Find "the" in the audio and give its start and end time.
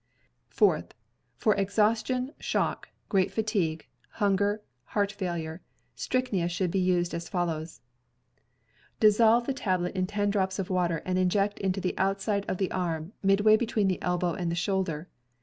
9.45-9.53, 11.79-11.95, 12.57-12.71, 13.87-14.01, 14.49-14.55